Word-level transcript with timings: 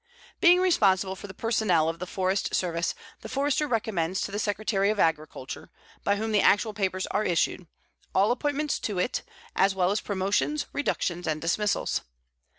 Being 0.39 0.61
responsible 0.61 1.15
for 1.15 1.27
the 1.27 1.33
personnel 1.35 1.87
of 1.87 1.99
the 1.99 2.07
Forest 2.07 2.55
Service, 2.55 2.95
the 3.21 3.29
Forester 3.29 3.67
recommends 3.67 4.19
to 4.21 4.31
the 4.31 4.39
Secretary 4.39 4.89
of 4.89 4.99
Agriculture, 4.99 5.69
by 6.03 6.15
whom 6.15 6.31
the 6.31 6.41
actual 6.41 6.73
papers 6.73 7.05
are 7.11 7.23
issued, 7.23 7.67
all 8.15 8.31
appointments 8.31 8.79
to 8.79 8.97
it, 8.97 9.21
as 9.55 9.75
well 9.75 9.91
as 9.91 10.01
promotions, 10.01 10.65
reductions, 10.73 11.27
and 11.27 11.39
dismissals. 11.39 12.01